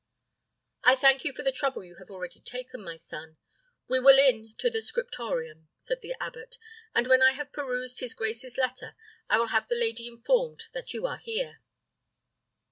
[0.83, 3.37] "I thank you for the trouble you have already taken, my son.
[3.87, 6.57] We will in to the scriptorium," said the abbot;
[6.95, 8.95] "and when I have perused his grace's letter,
[9.29, 11.61] will have the lady informed that you are here."